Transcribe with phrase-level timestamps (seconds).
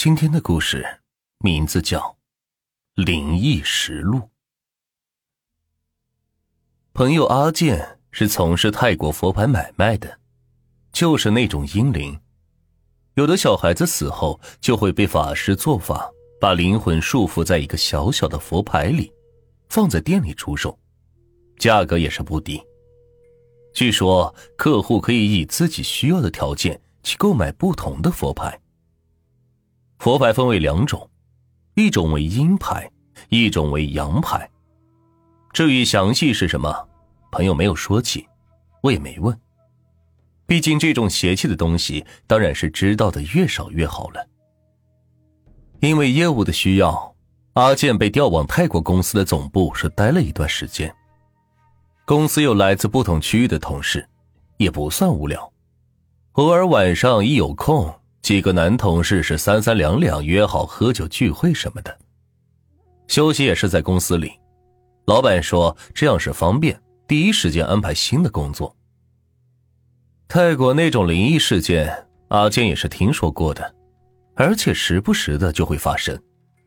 [0.00, 1.00] 今天的故事
[1.40, 1.98] 名字叫
[3.04, 4.18] 《灵异实录》。
[6.94, 10.20] 朋友阿健是从事泰国佛牌买卖的，
[10.92, 12.16] 就是那种阴灵。
[13.14, 16.08] 有的小孩子死后就会被法师做法，
[16.40, 19.12] 把灵魂束缚在一个小小的佛牌里，
[19.68, 20.78] 放在店里出售，
[21.58, 22.62] 价格也是不低。
[23.74, 28.60] 据说客户可以以自己需要的条件去购买不同的佛牌。
[29.98, 31.08] 佛牌分为两种，
[31.74, 32.88] 一种为阴牌，
[33.28, 34.48] 一种为阳牌。
[35.52, 36.88] 至于详细是什么，
[37.32, 38.26] 朋友没有说起，
[38.80, 39.36] 我也没问。
[40.46, 44.24] 毕竟这种邪气的东西，当然是知道的越少越好了。
[45.80, 47.14] 因为业务的需要，
[47.54, 50.94] 阿健被调往泰国公司的总部是待了一段时间。
[52.06, 54.08] 公司有来自不同区域的同事，
[54.58, 55.52] 也不算无聊。
[56.32, 57.92] 偶尔晚上一有空。
[58.22, 61.98] 几个男同事是三三两两约好喝酒聚会什么的，
[63.06, 64.32] 休息也是在公司里。
[65.06, 68.74] 老板说这样是方便，第一时间安排新的工作。
[70.28, 73.74] 泰国那种灵异事件，阿健也是听说过的，
[74.34, 76.20] 而且时不时的就会发生。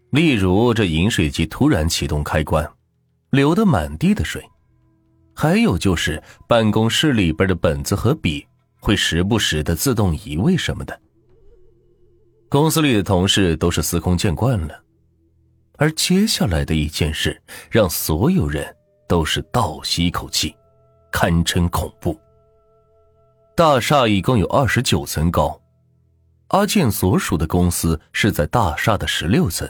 [0.09, 2.67] 例如这饮水机突然启动开关，
[3.29, 4.41] 流的满地的水；
[5.35, 8.43] 还有就是办公室里边的本子和笔
[8.79, 10.99] 会时不时的自动移位什么的。
[12.51, 14.77] 公司里的同事都是司空见惯了，
[15.77, 18.75] 而接下来的一件事让所有人
[19.07, 20.53] 都是倒吸一口气，
[21.09, 22.19] 堪称恐怖。
[23.55, 25.61] 大厦一共有二十九层高，
[26.49, 29.65] 阿健所属的公司是在大厦的十六层，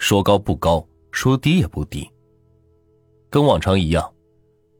[0.00, 2.10] 说高不高，说低也不低。
[3.30, 4.12] 跟往常一样，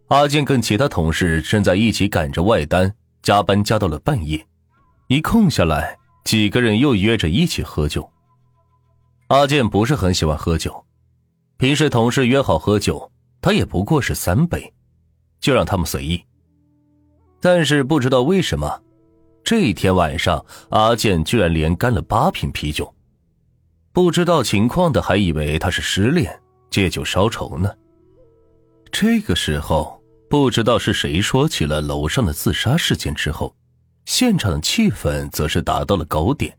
[0.09, 4.45] 阿健跟其他同事正在一起赶着外单，加班加到了半夜，
[5.07, 5.97] 一空下来。
[6.29, 8.07] 几个人又约着一起喝酒。
[9.29, 10.85] 阿健不是很喜欢喝酒，
[11.57, 14.71] 平时同事约好喝酒，他也不过是三杯，
[15.41, 16.23] 就让他们随意。
[17.41, 18.83] 但是不知道为什么，
[19.43, 22.95] 这一天晚上阿健居然连干了八瓶啤酒。
[23.91, 26.39] 不知道情况的还以为他是失恋
[26.69, 27.75] 借酒消愁呢。
[28.93, 29.99] 这个时候，
[30.29, 33.55] 不知道是谁说起了楼上的自杀事件之后。
[34.09, 36.57] 现场的气氛则是达到了高点。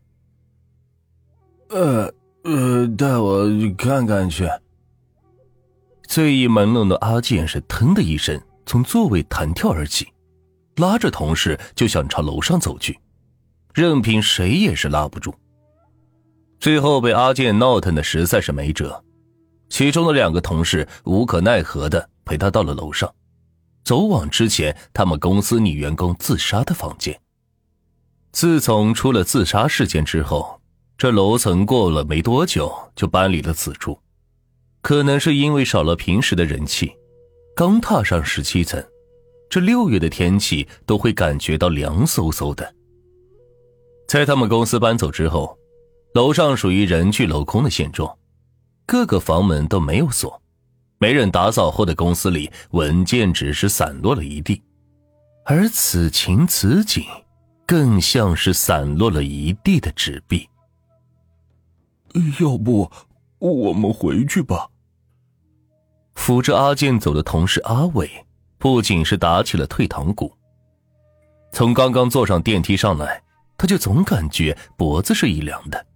[1.70, 2.08] 呃
[2.44, 3.44] 呃，带我
[3.76, 4.48] 看看去。
[6.06, 10.06] 醉意朦胧的阿健是腾的一声从座位弹跳而起，
[10.76, 12.96] 拉着同事就想朝楼上走去，
[13.74, 15.34] 任凭谁也是拉不住。
[16.60, 19.02] 最后被阿健闹腾的实在是没辙，
[19.68, 23.12] 其中的两个同事无可奈何的陪他到了楼上，
[23.82, 27.20] 走往之前他们公司女员工自杀的房间。
[28.32, 30.60] 自从出了自杀事件之后，
[30.96, 33.98] 这楼层过了没多久就搬离了此处。
[34.82, 36.92] 可能是因为少了平时的人气，
[37.54, 38.82] 刚踏上十七层，
[39.50, 42.74] 这六月的天气都会感觉到凉飕飕的。
[44.06, 45.58] 在他们公司搬走之后，
[46.14, 48.16] 楼上属于人去楼空的现状，
[48.86, 50.40] 各个房门都没有锁，
[50.98, 54.62] 没人打扫后的公司里文件只是散落了一地，
[55.44, 57.04] 而此情此景。
[57.70, 60.48] 更像是散落了一地的纸币。
[62.40, 62.90] 要不
[63.38, 64.66] 我们回去吧。
[66.16, 68.10] 扶着阿健走的同事阿伟，
[68.58, 70.36] 不仅是打起了退堂鼓。
[71.52, 73.22] 从刚刚坐上电梯上来，
[73.56, 75.86] 他就总感觉脖子是一凉的。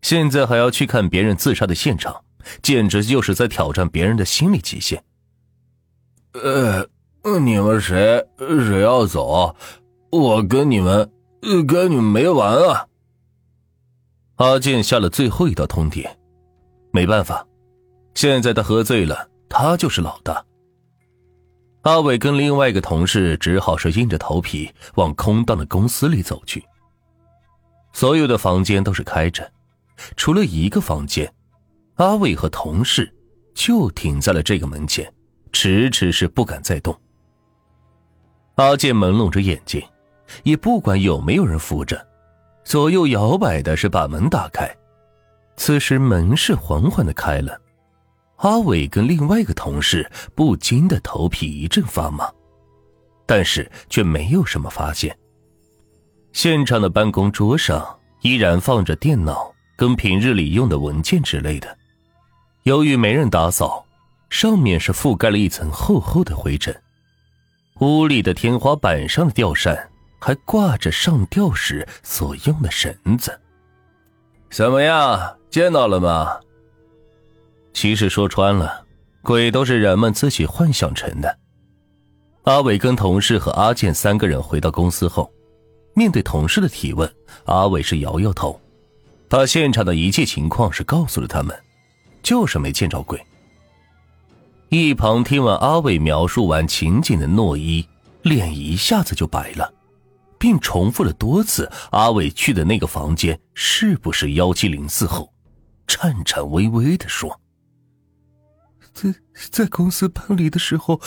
[0.00, 2.24] 现在还要去看别人自杀的现场，
[2.60, 5.00] 简直就是在挑战别人的心理极限。
[6.32, 6.84] 呃，
[7.38, 9.54] 你们谁谁要走？
[10.12, 11.10] 我跟你们，
[11.66, 12.86] 跟你们没完啊！
[14.36, 16.06] 阿健下了最后一道通牒，
[16.90, 17.46] 没办法，
[18.14, 20.44] 现在他喝醉了，他就是老大。
[21.84, 26.62] 阿伟跟另外一个同事只好是硬着头皮往空荡的公司里走去。
[27.94, 29.50] 所有的房间都是开着，
[30.14, 31.32] 除了一个房间，
[31.94, 33.10] 阿伟和同事
[33.54, 35.10] 就停在了这个门前，
[35.52, 36.94] 迟迟是不敢再动。
[38.56, 39.82] 阿健朦胧着眼睛。
[40.42, 42.06] 也不管有没有人扶着，
[42.64, 44.68] 左右摇摆的是把门打开。
[45.56, 47.60] 此时门是缓缓的开了，
[48.36, 52.28] 阿伟跟另外一个同事不禁的头皮一阵发麻，
[53.26, 55.16] 但是却没有什么发现。
[56.32, 57.86] 现场的办公桌上
[58.22, 61.76] 依然放着电脑跟平日里用的文件之类的，
[62.62, 63.84] 由于没人打扫，
[64.30, 66.74] 上面是覆盖了一层厚厚的灰尘。
[67.80, 69.90] 屋里的天花板上的吊扇。
[70.24, 73.36] 还挂着上吊时所用的绳子，
[74.52, 75.36] 怎么样？
[75.50, 76.38] 见到了吗？
[77.72, 78.86] 其实说穿了，
[79.22, 81.38] 鬼都是人们自己幻想成的。
[82.44, 85.28] 阿伟跟同事和阿健三个人回到公司后，
[85.92, 87.12] 面对同事的提问，
[87.46, 88.60] 阿伟是摇摇头，
[89.28, 91.60] 把现场的一切情况是告诉了他们，
[92.22, 93.20] 就是没见着鬼。
[94.68, 97.84] 一旁听完阿伟描述完情景的诺伊，
[98.22, 99.72] 脸一下子就白了，
[100.42, 105.32] 并重复了多次阿伟去的那个房间是不是幺七零四后，
[105.86, 107.40] 颤颤巍巍的说
[108.92, 109.14] ：“在
[109.52, 111.00] 在公司搬离的时候。”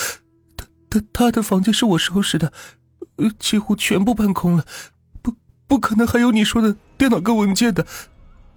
[0.56, 2.54] 他他他的房间是我收拾的，
[3.38, 4.66] 几乎全部搬空了，
[5.22, 5.36] 不，
[5.68, 7.86] 不可能还有你说的电脑跟文件的，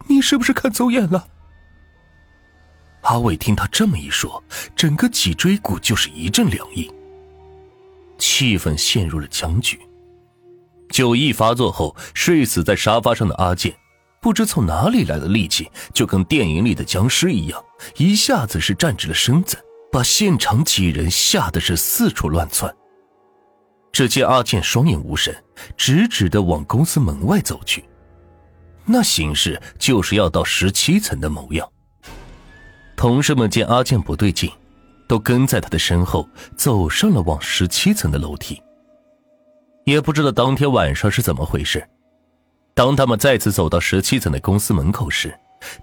[0.07, 1.27] 你是不是看走眼了？
[3.01, 4.41] 阿伟听他这么一说，
[4.77, 6.89] 整个脊椎骨就是一阵凉意，
[8.17, 9.77] 气氛陷入了僵局。
[10.91, 13.75] 酒意发作后，睡死在沙发上的阿健，
[14.21, 17.63] 不知从哪里来的力气，就跟电影里的僵尸一样，
[17.97, 19.57] 一下子是站直了身子。
[19.91, 22.71] 把现场几人吓得是四处乱窜。
[23.91, 25.35] 只见阿健双眼无神，
[25.79, 27.83] 直直的往公司门外走去，
[28.85, 31.67] 那形势就是要到十七层的模样。
[32.99, 34.53] 同事们见阿健不对劲，
[35.09, 38.61] 都跟在他的身后走上了往十七层的楼梯。
[39.89, 41.83] 也不知道当天晚上是怎么回事，
[42.75, 45.35] 当他们再次走到十七层的公司门口时，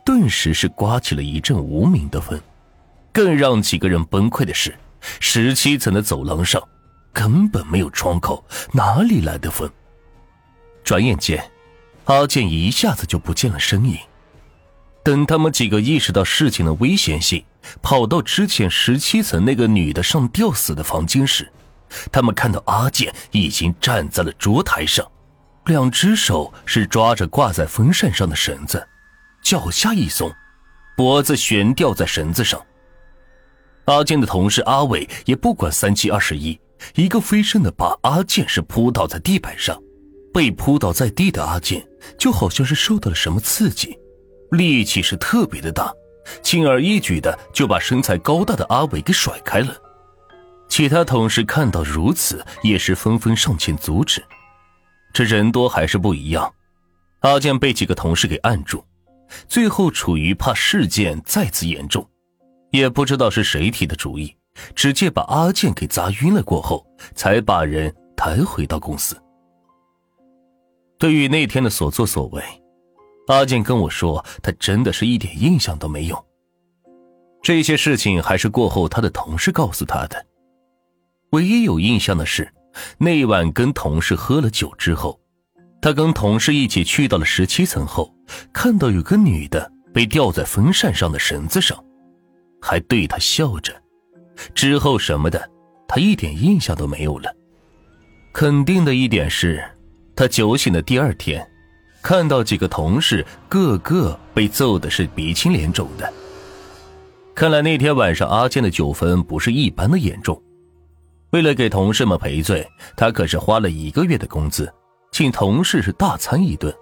[0.06, 2.40] 顿时是刮起了一阵无名的风。
[3.12, 4.76] 更让几个人崩溃的是，
[5.20, 6.62] 十七层的走廊上
[7.12, 9.68] 根本没有窗口，哪里来的风？
[10.84, 11.44] 转眼间，
[12.04, 13.98] 阿健一下子就不见了身影。
[15.04, 17.44] 等他们几个意识到事情的危险性，
[17.82, 21.52] 跑到之前十七层那个女的上吊死的房间时，
[22.12, 25.06] 他们看到阿健已经站在了桌台上，
[25.66, 28.88] 两只手是抓着挂在风扇上的绳子，
[29.44, 30.32] 脚下一松，
[30.96, 32.64] 脖子悬吊在绳子上。
[33.86, 36.60] 阿健的同事阿伟也不管三七二十一，
[36.96, 39.80] 一个飞身的把阿健是扑倒在地板上。
[40.34, 43.98] 被扑倒在地的阿健就好像是受到了什么刺激，
[44.52, 45.90] 力气是特别的大，
[46.44, 49.74] 轻而易举的就把身材高大的阿伟给甩开了。
[50.76, 54.22] 其他同事看到如此，也是纷纷上前阻止。
[55.14, 56.54] 这人多还是不一样，
[57.22, 58.84] 阿健被几个同事给按住，
[59.48, 62.06] 最后处于怕事件再次严重。
[62.72, 64.36] 也不知道是谁提的主意，
[64.76, 66.44] 直接把阿健给砸晕了。
[66.44, 69.18] 过后才把人抬回到公司。
[71.00, 72.44] 对于那天的所作所为，
[73.28, 76.26] 阿健跟我说，他真的是一点印象都没有。
[77.42, 80.26] 这些事情还是过后他的同事告诉他的。
[81.36, 82.50] 唯一有印象的是，
[82.98, 85.20] 那晚跟同事喝了酒之后，
[85.82, 88.10] 他跟同事一起去到了十七层后，
[88.54, 91.78] 看到有个女的被吊在风扇上的绳子上。
[92.62, 93.74] 还对他笑着，
[94.54, 95.50] 之后什么的，
[95.90, 97.30] 他一点印象都没有了。
[98.32, 99.62] 肯定的一点是，
[100.16, 101.46] 他酒醒的第二天，
[102.02, 106.14] 看到几个同事个个被揍的是鼻青脸肿的。
[107.36, 110.42] 看来那天晚上阿健的酒疯不是一般的严重。
[111.32, 114.72] 为了给同事们赔罪，他可是花了一个月的工资，
[115.12, 116.74] 请同事是大餐一顿，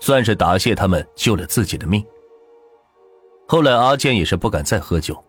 [0.00, 2.04] 算是答谢他们救了自己的命。
[3.46, 5.22] 后来阿健也是不敢再喝酒。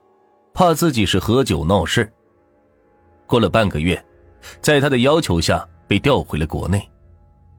[0.52, 2.12] 怕自己是喝酒闹事。
[3.28, 4.04] 过了半个月，
[4.60, 6.90] 在他的要求下被调回了国内，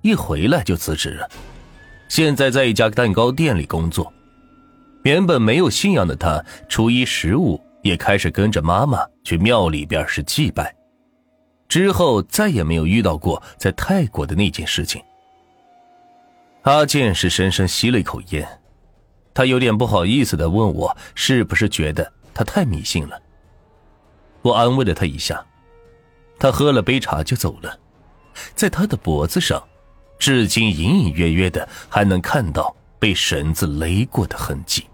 [0.02, 1.26] 一回来就辞职了。
[2.08, 4.12] 现在在一家蛋糕店里工作。
[5.04, 10.74] 原本没有信仰的他，初一十五也开始跟着妈妈去庙里边是祭拜。
[11.70, 15.00] 之后再也没有遇到过在泰国的那件事情。
[16.62, 18.46] 阿健是深深吸了一口烟，
[19.32, 22.12] 他有点不好意思的问我，是不是觉得？
[22.34, 23.20] 他太迷信了，
[24.42, 25.46] 我安慰了他一下，
[26.40, 27.78] 他喝了杯茶就走了，
[28.54, 29.62] 在他的脖子上，
[30.18, 34.89] 至今隐隐约约的还能看到被绳子勒过的痕迹。